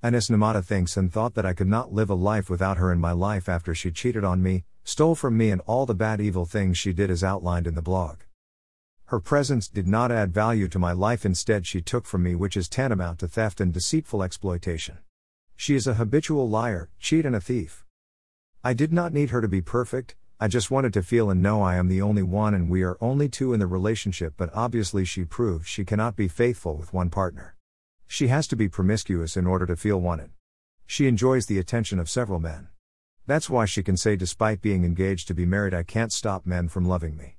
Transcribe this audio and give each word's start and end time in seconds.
Anis 0.00 0.28
Namata 0.28 0.64
thinks 0.64 0.96
and 0.96 1.12
thought 1.12 1.34
that 1.34 1.44
I 1.44 1.54
could 1.54 1.66
not 1.66 1.92
live 1.92 2.08
a 2.08 2.14
life 2.14 2.48
without 2.48 2.76
her 2.76 2.92
in 2.92 3.00
my 3.00 3.10
life 3.10 3.48
after 3.48 3.74
she 3.74 3.90
cheated 3.90 4.22
on 4.22 4.40
me, 4.40 4.62
stole 4.84 5.16
from 5.16 5.36
me, 5.36 5.50
and 5.50 5.60
all 5.62 5.86
the 5.86 5.94
bad 5.94 6.20
evil 6.20 6.44
things 6.44 6.78
she 6.78 6.92
did 6.92 7.10
as 7.10 7.24
outlined 7.24 7.66
in 7.66 7.74
the 7.74 7.82
blog. 7.82 8.18
Her 9.06 9.18
presence 9.18 9.66
did 9.66 9.88
not 9.88 10.12
add 10.12 10.32
value 10.32 10.68
to 10.68 10.78
my 10.78 10.92
life, 10.92 11.26
instead, 11.26 11.66
she 11.66 11.82
took 11.82 12.06
from 12.06 12.22
me, 12.22 12.36
which 12.36 12.56
is 12.56 12.68
tantamount 12.68 13.18
to 13.18 13.26
theft 13.26 13.60
and 13.60 13.72
deceitful 13.72 14.22
exploitation. 14.22 14.98
She 15.56 15.74
is 15.74 15.88
a 15.88 15.94
habitual 15.94 16.48
liar, 16.48 16.90
cheat, 17.00 17.26
and 17.26 17.34
a 17.34 17.40
thief. 17.40 17.84
I 18.62 18.74
did 18.74 18.92
not 18.92 19.12
need 19.12 19.30
her 19.30 19.40
to 19.40 19.48
be 19.48 19.62
perfect, 19.62 20.14
I 20.38 20.46
just 20.46 20.70
wanted 20.70 20.92
to 20.92 21.02
feel 21.02 21.28
and 21.28 21.42
know 21.42 21.60
I 21.60 21.74
am 21.74 21.88
the 21.88 22.02
only 22.02 22.22
one 22.22 22.54
and 22.54 22.70
we 22.70 22.84
are 22.84 22.98
only 23.00 23.28
two 23.28 23.52
in 23.52 23.58
the 23.58 23.66
relationship, 23.66 24.34
but 24.36 24.54
obviously 24.54 25.04
she 25.04 25.24
proved 25.24 25.66
she 25.66 25.84
cannot 25.84 26.14
be 26.14 26.28
faithful 26.28 26.76
with 26.76 26.94
one 26.94 27.10
partner. 27.10 27.56
She 28.10 28.28
has 28.28 28.48
to 28.48 28.56
be 28.56 28.70
promiscuous 28.70 29.36
in 29.36 29.46
order 29.46 29.66
to 29.66 29.76
feel 29.76 30.00
wanted. 30.00 30.30
She 30.86 31.06
enjoys 31.06 31.44
the 31.44 31.58
attention 31.58 31.98
of 31.98 32.08
several 32.08 32.40
men. 32.40 32.68
That's 33.26 33.50
why 33.50 33.66
she 33.66 33.82
can 33.82 33.98
say, 33.98 34.16
despite 34.16 34.62
being 34.62 34.82
engaged 34.82 35.28
to 35.28 35.34
be 35.34 35.44
married, 35.44 35.74
I 35.74 35.82
can't 35.82 36.10
stop 36.10 36.46
men 36.46 36.68
from 36.68 36.88
loving 36.88 37.18
me. 37.18 37.36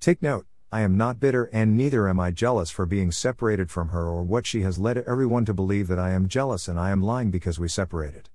Take 0.00 0.22
note, 0.22 0.46
I 0.72 0.80
am 0.80 0.96
not 0.96 1.20
bitter 1.20 1.50
and 1.52 1.76
neither 1.76 2.08
am 2.08 2.18
I 2.18 2.30
jealous 2.30 2.70
for 2.70 2.86
being 2.86 3.12
separated 3.12 3.70
from 3.70 3.90
her 3.90 4.06
or 4.06 4.22
what 4.22 4.46
she 4.46 4.62
has 4.62 4.78
led 4.78 4.96
everyone 4.96 5.44
to 5.44 5.52
believe 5.52 5.88
that 5.88 5.98
I 5.98 6.12
am 6.12 6.26
jealous 6.26 6.66
and 6.66 6.80
I 6.80 6.90
am 6.90 7.02
lying 7.02 7.30
because 7.30 7.58
we 7.58 7.68
separated. 7.68 8.30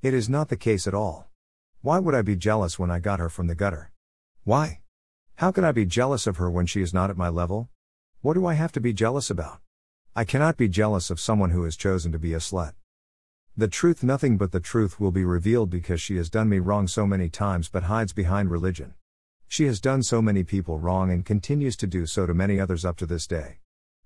It 0.00 0.14
is 0.14 0.28
not 0.28 0.48
the 0.48 0.56
case 0.56 0.86
at 0.86 0.94
all. 0.94 1.28
Why 1.82 1.98
would 1.98 2.14
I 2.14 2.22
be 2.22 2.36
jealous 2.36 2.78
when 2.78 2.92
I 2.92 3.00
got 3.00 3.18
her 3.18 3.28
from 3.28 3.48
the 3.48 3.56
gutter? 3.56 3.90
Why? 4.44 4.82
How 5.34 5.50
can 5.50 5.64
I 5.64 5.72
be 5.72 5.84
jealous 5.84 6.28
of 6.28 6.36
her 6.36 6.48
when 6.48 6.66
she 6.66 6.80
is 6.80 6.94
not 6.94 7.10
at 7.10 7.16
my 7.16 7.28
level? 7.28 7.68
What 8.20 8.34
do 8.34 8.46
I 8.46 8.54
have 8.54 8.70
to 8.72 8.80
be 8.80 8.92
jealous 8.92 9.28
about? 9.28 9.60
I 10.16 10.24
cannot 10.24 10.56
be 10.56 10.68
jealous 10.68 11.08
of 11.10 11.20
someone 11.20 11.50
who 11.50 11.62
has 11.62 11.76
chosen 11.76 12.10
to 12.10 12.18
be 12.18 12.34
a 12.34 12.38
slut. 12.38 12.72
The 13.56 13.68
truth, 13.68 14.02
nothing 14.02 14.36
but 14.36 14.50
the 14.50 14.58
truth, 14.58 14.98
will 14.98 15.12
be 15.12 15.24
revealed 15.24 15.70
because 15.70 16.02
she 16.02 16.16
has 16.16 16.28
done 16.28 16.48
me 16.48 16.58
wrong 16.58 16.88
so 16.88 17.06
many 17.06 17.28
times 17.28 17.68
but 17.68 17.84
hides 17.84 18.12
behind 18.12 18.50
religion. 18.50 18.94
She 19.46 19.66
has 19.66 19.80
done 19.80 20.02
so 20.02 20.20
many 20.20 20.42
people 20.42 20.80
wrong 20.80 21.12
and 21.12 21.24
continues 21.24 21.76
to 21.76 21.86
do 21.86 22.06
so 22.06 22.26
to 22.26 22.34
many 22.34 22.58
others 22.58 22.84
up 22.84 22.96
to 22.96 23.06
this 23.06 23.28
day. 23.28 23.58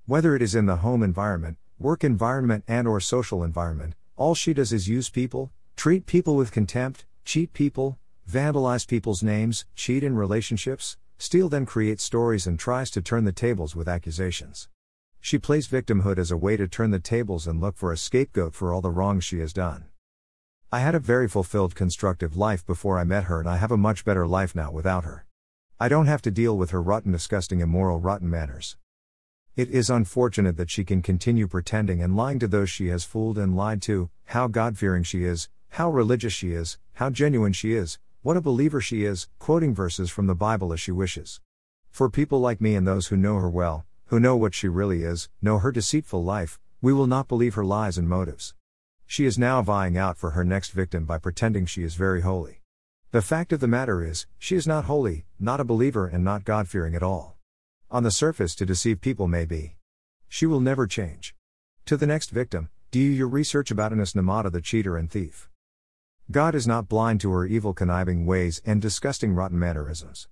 Whether 0.04 0.36
it 0.36 0.42
is 0.42 0.54
in 0.54 0.66
the 0.66 0.76
home 0.76 1.02
environment, 1.02 1.56
work 1.78 2.04
environment 2.04 2.64
and 2.68 2.86
or 2.86 3.00
social 3.00 3.42
environment, 3.42 3.94
all 4.14 4.34
she 4.34 4.52
does 4.52 4.74
is 4.74 4.86
use 4.86 5.08
people, 5.08 5.52
treat 5.74 6.04
people 6.04 6.36
with 6.36 6.52
contempt, 6.52 7.06
cheat 7.24 7.54
people, 7.54 7.98
vandalize 8.30 8.86
people's 8.86 9.22
names, 9.22 9.64
cheat 9.74 10.04
in 10.04 10.16
relationships, 10.16 10.98
steal 11.16 11.48
then 11.48 11.64
create 11.64 11.98
stories 11.98 12.46
and 12.46 12.58
tries 12.58 12.90
to 12.90 13.00
turn 13.00 13.24
the 13.24 13.32
tables 13.32 13.74
with 13.74 13.88
accusations. 13.88 14.68
She 15.24 15.38
plays 15.38 15.66
victimhood 15.66 16.18
as 16.18 16.30
a 16.30 16.36
way 16.36 16.54
to 16.58 16.68
turn 16.68 16.90
the 16.90 16.98
tables 16.98 17.46
and 17.46 17.58
look 17.58 17.78
for 17.78 17.90
a 17.90 17.96
scapegoat 17.96 18.54
for 18.54 18.74
all 18.74 18.82
the 18.82 18.90
wrongs 18.90 19.24
she 19.24 19.38
has 19.38 19.54
done. 19.54 19.86
I 20.70 20.80
had 20.80 20.94
a 20.94 20.98
very 20.98 21.28
fulfilled 21.28 21.74
constructive 21.74 22.36
life 22.36 22.66
before 22.66 22.98
I 22.98 23.04
met 23.04 23.24
her 23.24 23.40
and 23.40 23.48
I 23.48 23.56
have 23.56 23.72
a 23.72 23.78
much 23.78 24.04
better 24.04 24.26
life 24.26 24.54
now 24.54 24.70
without 24.70 25.04
her. 25.04 25.24
I 25.80 25.88
don't 25.88 26.08
have 26.08 26.20
to 26.22 26.30
deal 26.30 26.58
with 26.58 26.72
her 26.72 26.82
rotten 26.82 27.10
disgusting 27.10 27.60
immoral 27.60 28.00
rotten 28.00 28.28
manners. 28.28 28.76
It 29.56 29.70
is 29.70 29.88
unfortunate 29.88 30.58
that 30.58 30.70
she 30.70 30.84
can 30.84 31.00
continue 31.00 31.48
pretending 31.48 32.02
and 32.02 32.14
lying 32.14 32.38
to 32.40 32.46
those 32.46 32.68
she 32.68 32.88
has 32.88 33.04
fooled 33.04 33.38
and 33.38 33.56
lied 33.56 33.80
to, 33.84 34.10
how 34.26 34.46
God 34.46 34.76
fearing 34.76 35.04
she 35.04 35.24
is, 35.24 35.48
how 35.70 35.88
religious 35.88 36.34
she 36.34 36.52
is, 36.52 36.76
how 36.92 37.08
genuine 37.08 37.54
she 37.54 37.72
is, 37.72 37.98
what 38.20 38.36
a 38.36 38.42
believer 38.42 38.82
she 38.82 39.06
is, 39.06 39.30
quoting 39.38 39.74
verses 39.74 40.10
from 40.10 40.26
the 40.26 40.34
Bible 40.34 40.70
as 40.74 40.82
she 40.82 40.92
wishes. 40.92 41.40
For 41.90 42.10
people 42.10 42.40
like 42.40 42.60
me 42.60 42.74
and 42.74 42.86
those 42.86 43.06
who 43.06 43.16
know 43.16 43.36
her 43.36 43.48
well, 43.48 43.86
who 44.06 44.20
know 44.20 44.36
what 44.36 44.54
she 44.54 44.68
really 44.68 45.02
is, 45.02 45.28
know 45.40 45.58
her 45.58 45.72
deceitful 45.72 46.22
life, 46.22 46.60
we 46.80 46.92
will 46.92 47.06
not 47.06 47.28
believe 47.28 47.54
her 47.54 47.64
lies 47.64 47.96
and 47.96 48.08
motives. 48.08 48.54
She 49.06 49.24
is 49.24 49.38
now 49.38 49.62
vying 49.62 49.96
out 49.96 50.18
for 50.18 50.30
her 50.30 50.44
next 50.44 50.70
victim 50.70 51.04
by 51.04 51.18
pretending 51.18 51.66
she 51.66 51.82
is 51.82 51.94
very 51.94 52.20
holy. 52.20 52.60
The 53.10 53.22
fact 53.22 53.52
of 53.52 53.60
the 53.60 53.68
matter 53.68 54.04
is, 54.04 54.26
she 54.38 54.56
is 54.56 54.66
not 54.66 54.86
holy, 54.86 55.24
not 55.38 55.60
a 55.60 55.64
believer, 55.64 56.06
and 56.06 56.24
not 56.24 56.44
God 56.44 56.68
fearing 56.68 56.94
at 56.94 57.02
all. 57.02 57.36
On 57.90 58.02
the 58.02 58.10
surface, 58.10 58.54
to 58.56 58.66
deceive 58.66 59.00
people 59.00 59.28
may 59.28 59.44
be. 59.44 59.76
She 60.28 60.46
will 60.46 60.60
never 60.60 60.86
change. 60.86 61.34
To 61.86 61.96
the 61.96 62.06
next 62.06 62.30
victim, 62.30 62.70
do 62.90 62.98
your 62.98 63.28
research 63.28 63.70
about 63.70 63.92
Anis 63.92 64.14
Namata 64.14 64.50
the 64.50 64.60
cheater 64.60 64.96
and 64.96 65.10
thief. 65.10 65.48
God 66.30 66.54
is 66.54 66.66
not 66.66 66.88
blind 66.88 67.20
to 67.20 67.30
her 67.32 67.46
evil, 67.46 67.72
conniving 67.72 68.26
ways 68.26 68.60
and 68.64 68.82
disgusting, 68.82 69.34
rotten 69.34 69.58
mannerisms. 69.58 70.28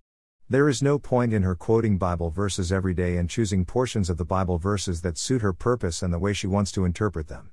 There 0.53 0.69
is 0.69 0.83
no 0.83 0.99
point 0.99 1.33
in 1.33 1.45
her 1.45 1.55
quoting 1.55 1.97
Bible 1.97 2.29
verses 2.29 2.71
every 2.71 2.93
day 2.93 3.17
and 3.17 3.31
choosing 3.31 3.65
portions 3.65 4.11
of 4.11 4.19
the 4.19 4.25
Bible 4.27 4.59
verses 4.59 5.01
that 5.01 5.17
suit 5.17 5.41
her 5.41 5.55
purpose 5.55 6.03
and 6.03 6.13
the 6.13 6.19
way 6.19 6.35
she 6.35 6.47
wants 6.47 6.71
to 6.73 6.85
interpret 6.85 7.29
them. 7.29 7.53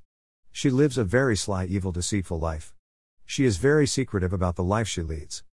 She 0.52 0.70
lives 0.70 0.98
a 0.98 1.06
very 1.06 1.38
sly, 1.38 1.64
evil, 1.64 1.94
deceitful 1.94 2.38
life. 2.38 2.74
She 3.26 3.46
is 3.46 3.56
very 3.56 3.88
secretive 3.88 4.34
about 4.34 4.58
the 4.58 4.66
life 4.66 4.90
she 4.90 5.02
leads. 5.02 5.46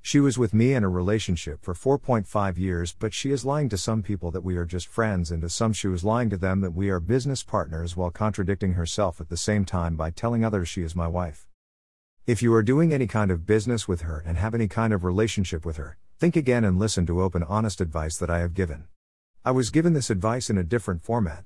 She 0.00 0.18
was 0.18 0.38
with 0.38 0.54
me 0.54 0.72
in 0.72 0.82
a 0.82 0.88
relationship 0.88 1.62
for 1.62 1.74
4.5 1.74 2.56
years, 2.56 2.96
but 2.98 3.12
she 3.12 3.32
is 3.32 3.44
lying 3.44 3.68
to 3.68 3.76
some 3.76 4.02
people 4.02 4.30
that 4.30 4.42
we 4.42 4.56
are 4.56 4.64
just 4.64 4.86
friends, 4.86 5.30
and 5.30 5.42
to 5.42 5.50
some 5.50 5.74
she 5.74 5.88
was 5.88 6.04
lying 6.04 6.30
to 6.30 6.38
them 6.38 6.62
that 6.62 6.72
we 6.72 6.88
are 6.88 7.00
business 7.00 7.42
partners 7.42 7.98
while 7.98 8.10
contradicting 8.10 8.72
herself 8.72 9.20
at 9.20 9.28
the 9.28 9.36
same 9.36 9.66
time 9.66 9.94
by 9.94 10.08
telling 10.08 10.42
others 10.42 10.70
she 10.70 10.80
is 10.80 10.96
my 10.96 11.06
wife. 11.06 11.46
If 12.26 12.40
you 12.40 12.54
are 12.54 12.62
doing 12.62 12.94
any 12.94 13.06
kind 13.06 13.30
of 13.30 13.44
business 13.44 13.86
with 13.86 14.00
her 14.00 14.24
and 14.24 14.38
have 14.38 14.54
any 14.54 14.68
kind 14.68 14.94
of 14.94 15.04
relationship 15.04 15.66
with 15.66 15.76
her, 15.76 15.98
think 16.18 16.36
again 16.36 16.64
and 16.64 16.78
listen 16.78 17.06
to 17.06 17.22
open, 17.22 17.42
honest 17.42 17.80
advice 17.80 18.16
that 18.18 18.30
I 18.30 18.38
have 18.38 18.54
given. 18.54 18.84
I 19.44 19.50
was 19.50 19.70
given 19.70 19.92
this 19.92 20.10
advice 20.10 20.48
in 20.48 20.56
a 20.56 20.64
different 20.64 21.02
format. 21.02 21.44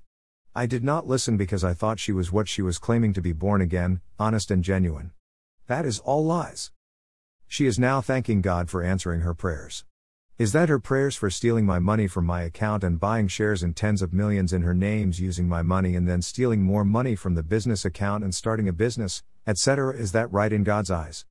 I 0.54 0.66
did 0.66 0.84
not 0.84 1.06
listen 1.06 1.36
because 1.36 1.64
I 1.64 1.74
thought 1.74 1.98
she 1.98 2.12
was 2.12 2.32
what 2.32 2.48
she 2.48 2.62
was 2.62 2.78
claiming 2.78 3.12
to 3.14 3.22
be 3.22 3.32
born 3.32 3.60
again, 3.60 4.00
honest 4.18 4.50
and 4.50 4.62
genuine. 4.62 5.12
That 5.66 5.84
is 5.84 5.98
all 6.00 6.24
lies. 6.24 6.70
She 7.46 7.66
is 7.66 7.78
now 7.78 8.00
thanking 8.00 8.40
God 8.40 8.68
for 8.68 8.82
answering 8.82 9.20
her 9.20 9.34
prayers. 9.34 9.84
Is 10.36 10.52
that 10.52 10.68
her 10.68 10.78
prayers 10.78 11.16
for 11.16 11.30
stealing 11.30 11.66
my 11.66 11.78
money 11.78 12.06
from 12.06 12.24
my 12.24 12.42
account 12.42 12.84
and 12.84 13.00
buying 13.00 13.26
shares 13.26 13.62
in 13.62 13.74
tens 13.74 14.02
of 14.02 14.12
millions 14.12 14.52
in 14.52 14.62
her 14.62 14.74
names 14.74 15.18
using 15.18 15.48
my 15.48 15.62
money 15.62 15.96
and 15.96 16.06
then 16.06 16.22
stealing 16.22 16.62
more 16.62 16.84
money 16.84 17.16
from 17.16 17.34
the 17.34 17.42
business 17.42 17.84
account 17.84 18.22
and 18.22 18.34
starting 18.34 18.68
a 18.68 18.72
business, 18.72 19.22
etc. 19.46 19.96
Is 19.96 20.12
that 20.12 20.32
right 20.32 20.52
in 20.52 20.62
God's 20.62 20.90
eyes? 20.90 21.24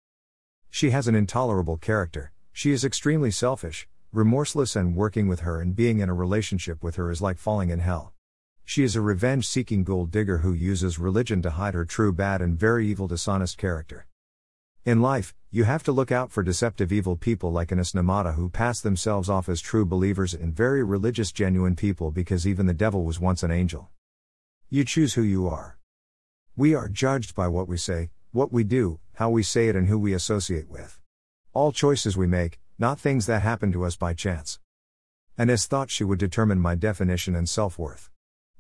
She 0.70 0.90
has 0.90 1.08
an 1.08 1.16
intolerable 1.16 1.78
character, 1.78 2.32
she 2.58 2.72
is 2.72 2.84
extremely 2.84 3.30
selfish, 3.30 3.88
remorseless, 4.12 4.76
and 4.76 4.96
working 4.96 5.28
with 5.28 5.42
her 5.42 5.62
and 5.62 5.76
being 5.76 6.00
in 6.00 6.10
a 6.10 6.14
relationship 6.16 6.84
with 6.84 6.96
her 6.96 7.12
is 7.12 7.22
like 7.22 7.38
falling 7.38 7.70
in 7.70 7.78
hell. 7.78 8.14
She 8.66 8.84
is 8.84 8.96
a 8.96 9.00
revenge 9.02 9.48
seeking 9.48 9.84
gold 9.84 10.10
digger 10.10 10.40
who 10.40 10.54
uses 10.54 10.98
religion 10.98 11.44
to 11.44 11.52
hide 11.52 11.76
her 11.76 11.86
true 11.86 12.12
bad 12.12 12.42
and 12.42 12.58
very 12.58 12.88
evil 12.88 13.08
dishonest 13.08 13.60
character. 13.60 14.08
In 14.86 15.04
life, 15.04 15.36
you 15.52 15.66
have 15.66 15.84
to 15.84 15.92
look 15.92 16.12
out 16.12 16.32
for 16.32 16.42
deceptive 16.42 16.92
evil 16.92 17.16
people 17.16 17.52
like 17.52 17.72
Anis 17.72 17.92
Namata 17.92 18.34
who 18.34 18.50
pass 18.50 18.82
themselves 18.82 19.30
off 19.30 19.48
as 19.48 19.62
true 19.62 19.86
believers 19.86 20.34
and 20.34 20.52
very 20.52 20.84
religious 20.84 21.32
genuine 21.32 21.76
people 21.76 22.10
because 22.10 22.48
even 22.48 22.66
the 22.66 22.74
devil 22.74 23.04
was 23.04 23.20
once 23.20 23.44
an 23.44 23.52
angel. 23.52 23.92
You 24.68 24.84
choose 24.84 25.14
who 25.14 25.22
you 25.22 25.48
are. 25.48 25.78
We 26.56 26.74
are 26.74 26.90
judged 26.90 27.36
by 27.36 27.50
what 27.50 27.68
we 27.68 27.78
say, 27.78 28.10
what 28.32 28.52
we 28.52 28.64
do, 28.64 29.00
how 29.14 29.30
we 29.30 29.44
say 29.44 29.68
it, 29.68 29.76
and 29.76 29.88
who 29.88 30.00
we 30.00 30.16
associate 30.16 30.68
with. 30.68 31.00
All 31.54 31.72
choices 31.72 32.16
we 32.16 32.28
make, 32.28 32.60
not 32.78 33.00
things 33.00 33.26
that 33.26 33.42
happen 33.42 33.72
to 33.72 33.86
us 33.86 33.96
by 33.96 34.14
chance. 34.14 34.60
Anis 35.38 35.66
thought 35.66 35.90
she 35.90 36.04
would 36.04 36.20
determine 36.20 36.60
my 36.60 36.76
definition 36.76 37.36
and 37.36 37.48
self 37.48 37.80
worth. 37.80 38.10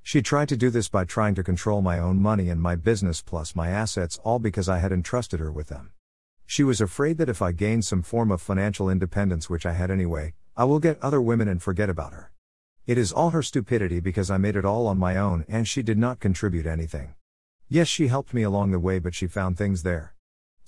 She 0.01 0.21
tried 0.21 0.49
to 0.49 0.57
do 0.57 0.69
this 0.69 0.89
by 0.89 1.05
trying 1.05 1.35
to 1.35 1.43
control 1.43 1.81
my 1.81 1.99
own 1.99 2.21
money 2.21 2.49
and 2.49 2.61
my 2.61 2.75
business 2.75 3.21
plus 3.21 3.55
my 3.55 3.69
assets, 3.69 4.19
all 4.23 4.39
because 4.39 4.69
I 4.69 4.79
had 4.79 4.91
entrusted 4.91 5.39
her 5.39 5.51
with 5.51 5.67
them. 5.67 5.91
She 6.45 6.63
was 6.63 6.79
afraid 6.79 7.17
that 7.17 7.29
if 7.29 7.41
I 7.41 7.51
gained 7.51 7.83
some 7.83 8.01
form 8.01 8.31
of 8.31 8.41
financial 8.41 8.89
independence, 8.89 9.49
which 9.49 9.65
I 9.65 9.73
had 9.73 9.91
anyway, 9.91 10.33
I 10.55 10.63
will 10.63 10.79
get 10.79 11.01
other 11.01 11.21
women 11.21 11.47
and 11.47 11.61
forget 11.61 11.89
about 11.89 12.13
her. 12.13 12.31
It 12.85 12.97
is 12.97 13.11
all 13.11 13.31
her 13.31 13.43
stupidity 13.43 13.99
because 13.99 14.31
I 14.31 14.37
made 14.37 14.55
it 14.55 14.63
all 14.63 14.87
on 14.87 14.97
my 14.97 15.17
own 15.17 15.43
and 15.49 15.67
she 15.67 15.83
did 15.83 15.97
not 15.97 16.21
contribute 16.21 16.65
anything. 16.65 17.15
Yes, 17.67 17.89
she 17.89 18.07
helped 18.07 18.33
me 18.33 18.43
along 18.43 18.71
the 18.71 18.79
way, 18.79 18.97
but 18.99 19.13
she 19.13 19.27
found 19.27 19.57
things 19.57 19.83
there. 19.83 20.13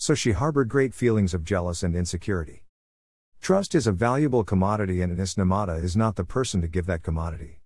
So 0.01 0.15
she 0.15 0.31
harbored 0.31 0.69
great 0.69 0.93
feelings 0.93 1.33
of 1.33 1.43
jealous 1.43 1.83
and 1.83 1.93
insecurity. 1.93 2.63
Trust 3.41 3.75
is 3.75 3.85
a 3.85 3.91
valuable 3.91 4.45
commodity, 4.45 5.01
and 5.01 5.11
Anis 5.11 5.35
Namata 5.35 5.83
is 5.83 5.97
not 5.97 6.15
the 6.15 6.23
person 6.23 6.61
to 6.61 6.69
give 6.69 6.85
that 6.85 7.03
commodity. 7.03 7.59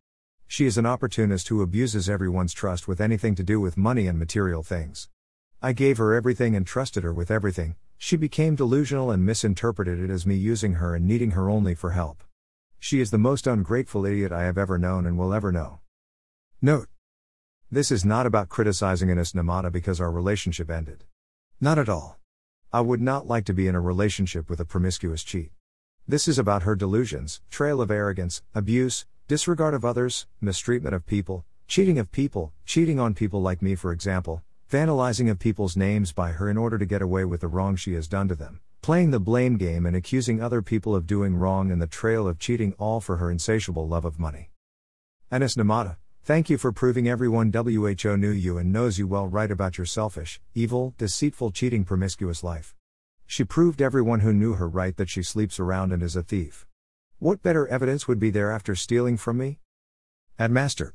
She 0.47 0.65
is 0.65 0.77
an 0.79 0.87
opportunist 0.87 1.47
who 1.49 1.61
abuses 1.61 2.09
everyone's 2.09 2.51
trust 2.51 2.87
with 2.87 2.99
anything 2.99 3.35
to 3.35 3.43
do 3.43 3.61
with 3.61 3.77
money 3.77 4.07
and 4.07 4.17
material 4.17 4.63
things. 4.63 5.09
I 5.61 5.73
gave 5.73 5.99
her 5.99 6.15
everything 6.15 6.55
and 6.55 6.65
trusted 6.65 7.03
her 7.03 7.13
with 7.13 7.29
everything, 7.29 7.75
she 7.99 8.17
became 8.17 8.55
delusional 8.55 9.11
and 9.11 9.23
misinterpreted 9.23 9.99
it 9.99 10.09
as 10.09 10.25
me 10.25 10.35
using 10.35 10.73
her 10.73 10.95
and 10.95 11.05
needing 11.05 11.31
her 11.31 11.51
only 11.51 11.75
for 11.75 11.91
help. 11.91 12.23
She 12.79 12.99
is 12.99 13.11
the 13.11 13.17
most 13.17 13.45
ungrateful 13.45 14.07
idiot 14.07 14.31
I 14.31 14.43
have 14.43 14.57
ever 14.57 14.79
known 14.79 15.05
and 15.05 15.19
will 15.19 15.33
ever 15.33 15.51
know. 15.51 15.81
Note 16.61 16.89
this 17.71 17.91
is 17.91 18.03
not 18.03 18.25
about 18.25 18.49
criticizing 18.49 19.09
Anis 19.09 19.33
Namata 19.33 19.71
because 19.71 20.01
our 20.01 20.11
relationship 20.11 20.69
ended. 20.69 21.05
Not 21.61 21.79
at 21.79 21.89
all. 21.89 22.19
I 22.75 22.81
would 22.81 23.03
not 23.03 23.27
like 23.27 23.45
to 23.45 23.53
be 23.53 23.67
in 23.67 23.75
a 23.75 23.79
relationship 23.79 24.49
with 24.49 24.59
a 24.59 24.65
promiscuous 24.65 25.23
cheat. 25.23 25.51
This 26.07 26.27
is 26.27 26.39
about 26.39 26.63
her 26.63 26.75
delusions, 26.75 27.39
trail 27.51 27.79
of 27.81 27.91
arrogance, 27.91 28.41
abuse, 28.55 29.05
disregard 29.27 29.75
of 29.75 29.85
others, 29.85 30.25
mistreatment 30.41 30.95
of 30.95 31.05
people, 31.05 31.45
cheating 31.67 31.99
of 31.99 32.11
people, 32.11 32.51
cheating 32.65 32.99
on 32.99 33.13
people 33.13 33.43
like 33.43 33.61
me, 33.61 33.75
for 33.75 33.91
example, 33.91 34.41
vandalizing 34.71 35.29
of 35.29 35.37
people's 35.37 35.77
names 35.77 36.13
by 36.13 36.31
her 36.31 36.49
in 36.49 36.57
order 36.57 36.79
to 36.79 36.85
get 36.87 37.03
away 37.03 37.23
with 37.23 37.41
the 37.41 37.47
wrong 37.47 37.75
she 37.75 37.93
has 37.93 38.07
done 38.07 38.27
to 38.27 38.33
them, 38.33 38.59
playing 38.81 39.11
the 39.11 39.19
blame 39.19 39.55
game 39.57 39.85
and 39.85 39.95
accusing 39.95 40.41
other 40.41 40.63
people 40.63 40.95
of 40.95 41.05
doing 41.05 41.35
wrong 41.35 41.69
and 41.69 41.79
the 41.79 41.85
trail 41.85 42.27
of 42.27 42.39
cheating 42.39 42.73
all 42.79 42.99
for 42.99 43.17
her 43.17 43.29
insatiable 43.29 43.87
love 43.87 44.03
of 44.03 44.17
money. 44.17 44.49
Anis 45.29 45.55
Namata, 45.55 45.97
thank 46.25 46.49
you 46.49 46.57
for 46.57 46.71
proving 46.71 47.09
everyone 47.09 47.51
WHO 47.51 48.15
knew 48.15 48.31
you 48.31 48.57
and 48.57 48.71
knows 48.71 48.97
you 48.97 49.05
well 49.05 49.27
right 49.27 49.51
about 49.51 49.77
your 49.77 49.85
selfish, 49.85 50.39
evil, 50.55 50.93
deceitful, 50.97 51.51
cheating, 51.51 51.83
promiscuous 51.83 52.43
life. 52.43 52.73
She 53.25 53.43
proved 53.43 53.81
everyone 53.81 54.21
who 54.21 54.31
knew 54.31 54.53
her 54.53 54.69
right 54.69 54.95
that 54.95 55.09
she 55.09 55.21
sleeps 55.21 55.59
around 55.59 55.91
and 55.91 56.01
is 56.01 56.15
a 56.15 56.23
thief. 56.23 56.65
What 57.19 57.43
better 57.43 57.67
evidence 57.67 58.07
would 58.07 58.19
be 58.19 58.29
there 58.29 58.51
after 58.51 58.73
stealing 58.73 59.17
from 59.17 59.37
me? 59.37 59.59
At 60.39 60.49
Master. 60.49 60.93